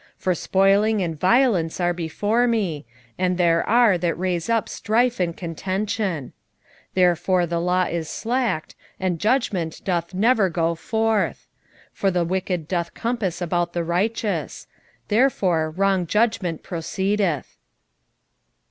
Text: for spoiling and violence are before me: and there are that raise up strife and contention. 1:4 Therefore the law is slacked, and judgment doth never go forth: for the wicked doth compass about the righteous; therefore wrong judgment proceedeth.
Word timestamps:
for 0.17 0.33
spoiling 0.33 0.99
and 1.03 1.19
violence 1.19 1.79
are 1.79 1.93
before 1.93 2.47
me: 2.47 2.87
and 3.19 3.37
there 3.37 3.63
are 3.69 3.99
that 3.99 4.17
raise 4.17 4.49
up 4.49 4.67
strife 4.67 5.19
and 5.19 5.37
contention. 5.37 6.33
1:4 6.33 6.33
Therefore 6.95 7.45
the 7.45 7.59
law 7.61 7.83
is 7.83 8.09
slacked, 8.09 8.73
and 8.99 9.19
judgment 9.19 9.79
doth 9.85 10.11
never 10.11 10.49
go 10.49 10.73
forth: 10.73 11.45
for 11.93 12.09
the 12.09 12.25
wicked 12.25 12.67
doth 12.67 12.95
compass 12.95 13.43
about 13.43 13.73
the 13.73 13.83
righteous; 13.83 14.65
therefore 15.09 15.69
wrong 15.69 16.07
judgment 16.07 16.63
proceedeth. 16.63 17.55